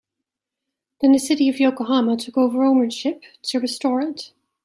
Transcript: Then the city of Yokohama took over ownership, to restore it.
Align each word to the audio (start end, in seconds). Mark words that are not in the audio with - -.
Then 0.99 1.11
the 1.11 1.19
city 1.19 1.47
of 1.47 1.59
Yokohama 1.59 2.17
took 2.17 2.35
over 2.35 2.63
ownership, 2.63 3.21
to 3.43 3.59
restore 3.59 4.01
it. 4.01 4.31